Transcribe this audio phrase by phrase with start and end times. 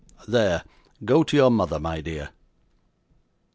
[0.27, 0.63] There;
[1.05, 2.31] go to your mother, my dear.